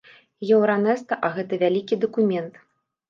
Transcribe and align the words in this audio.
Еўранэста, 0.55 1.13
а 1.29 1.31
гэта 1.35 1.53
вялікі 1.65 2.01
дакумент. 2.07 2.53